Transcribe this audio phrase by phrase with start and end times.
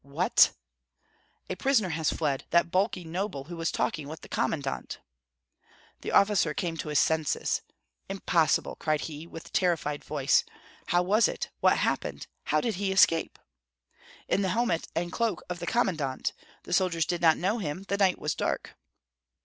[0.03, 0.53] "What?"
[1.47, 4.99] "A prisoner has fled, that bulky noble who was talking with the commandant."
[6.01, 7.61] The officer came to his senses.
[8.09, 10.43] "Impossible!" cried he, with terrified voice.
[10.87, 11.51] "How was it?
[11.59, 12.25] What happened?
[12.45, 13.37] How did he escape?"
[14.27, 16.33] "In the helmet and cloak of the commandant;
[16.63, 18.75] the soldiers did not know him, the night was dark."